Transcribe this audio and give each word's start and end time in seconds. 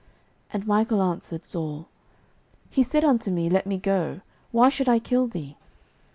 And 0.51 0.65
Michal 0.65 0.99
answered 0.99 1.45
Saul, 1.45 1.87
He 2.71 2.81
said 2.81 3.05
unto 3.05 3.29
me, 3.29 3.51
Let 3.51 3.67
me 3.67 3.77
go; 3.77 4.21
why 4.51 4.69
should 4.69 4.89
I 4.89 4.97
kill 4.97 5.27
thee? 5.27 5.57